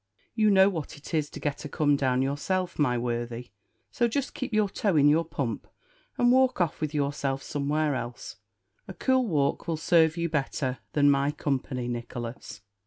[0.33, 3.51] You know what it is to get a come down yourself, my worthy;
[3.91, 5.67] so just keep your toe in your pump,
[6.17, 8.37] and walk off with yourself somewhere else.
[8.87, 12.61] A cool walk will sarve you better than my company, Nicholas."